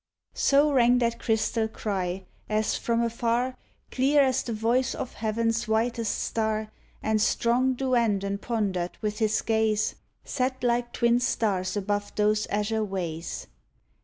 So 0.33 0.71
rang 0.73 0.97
that 0.97 1.19
crystal 1.19 1.67
cry, 1.67 2.25
as 2.49 2.75
from 2.75 3.03
afar, 3.03 3.55
Clear 3.91 4.21
as 4.23 4.41
the 4.41 4.51
voice 4.51 4.95
of 4.95 5.13
Heaven's 5.13 5.67
whitest 5.67 6.17
star, 6.23 6.71
And 7.03 7.21
strong 7.21 7.75
Duandon 7.75 8.39
pondered, 8.39 8.97
with 9.01 9.19
his 9.19 9.39
gaze 9.43 9.91
13 10.23 10.25
DUJNDON 10.25 10.29
Set 10.31 10.63
like 10.63 10.91
twin 10.93 11.19
stars 11.19 11.77
above 11.77 12.13
those 12.15 12.47
azure 12.47 12.83
ways. 12.83 13.45